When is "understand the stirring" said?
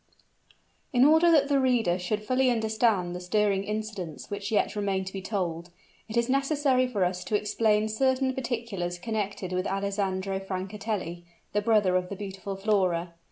2.49-3.63